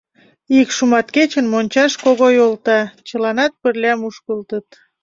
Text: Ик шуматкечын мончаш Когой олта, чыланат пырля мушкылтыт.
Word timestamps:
Ик 0.59 0.69
шуматкечын 0.77 1.45
мончаш 1.49 1.91
Когой 2.03 2.35
олта, 2.47 2.79
чыланат 3.07 3.53
пырля 3.61 3.93
мушкылтыт. 4.01 4.67